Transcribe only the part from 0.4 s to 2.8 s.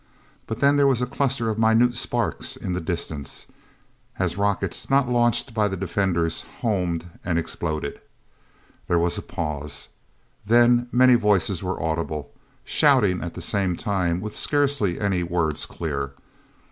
But then there was a cluster of minute sparks in